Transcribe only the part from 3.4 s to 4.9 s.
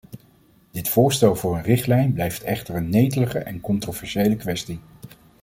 controversiële kwestie.